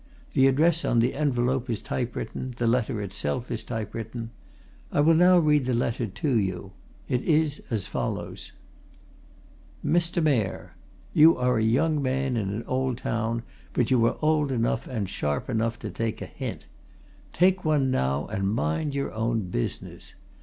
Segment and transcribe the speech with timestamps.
[0.33, 4.31] The address on the envelope is typewritten; the letter itself is typewritten.
[4.91, 6.71] I will now read the letter to you.
[7.07, 8.51] It is as follows:
[9.85, 10.23] "'MR.
[10.23, 10.71] MAYOR,
[11.13, 13.43] "'You are a young man in an old town,
[13.73, 16.65] but you are old enough and sharp enough to take a hint.
[17.31, 20.15] Take one now, and mind your own business.